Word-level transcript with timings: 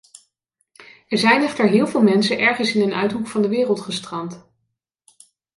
Er 1.07 1.17
zijn 1.17 1.41
echter 1.41 1.69
heel 1.69 1.87
veel 1.87 2.01
mensen 2.03 2.39
ergens 2.39 2.75
in 2.75 2.81
een 2.81 2.93
uithoek 2.93 3.27
van 3.27 3.41
de 3.41 3.47
wereld 3.47 3.81
gestrand. 3.81 4.49